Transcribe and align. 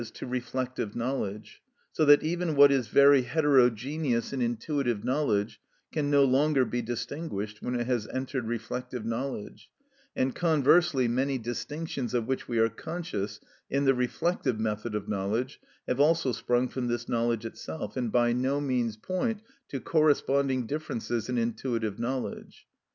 _,to 0.13 0.25
reflective 0.25 0.95
knowledge, 0.95 1.61
so 1.91 2.03
that 2.05 2.23
even 2.23 2.55
what 2.55 2.71
is 2.71 2.87
very 2.87 3.21
heterogeneous 3.21 4.33
in 4.33 4.41
intuitive 4.41 5.03
knowledge 5.03 5.61
can 5.91 6.09
no 6.09 6.23
longer 6.25 6.65
be 6.65 6.81
distinguished 6.81 7.61
when 7.61 7.75
it 7.79 7.85
has 7.85 8.07
entered 8.07 8.45
reflective 8.47 9.05
knowledge, 9.05 9.69
and 10.15 10.33
conversely 10.33 11.07
many 11.07 11.37
distinctions 11.37 12.15
of 12.15 12.25
which 12.25 12.47
we 12.47 12.57
are 12.57 12.67
conscious 12.67 13.39
in 13.69 13.85
the 13.85 13.93
reflective 13.93 14.59
method 14.59 14.95
of 14.95 15.07
knowledge 15.07 15.59
have 15.87 15.99
also 15.99 16.31
sprung 16.31 16.67
from 16.67 16.87
this 16.87 17.07
knowledge 17.07 17.45
itself, 17.45 17.95
and 17.95 18.11
by 18.11 18.33
no 18.33 18.59
means 18.59 18.97
point 18.97 19.39
to 19.67 19.79
corresponding 19.79 20.65
differences 20.65 21.29
in 21.29 21.37
intuitive 21.37 21.99
knowledge. 21.99 22.65